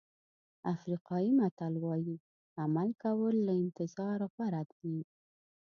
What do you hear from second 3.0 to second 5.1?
کول له انتظار غوره دي.